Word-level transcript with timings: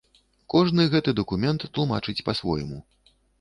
Кожны 0.53 0.85
гэты 0.93 1.13
дакумент 1.19 1.67
тлумачыць 1.77 2.25
па-свойму. 2.31 2.81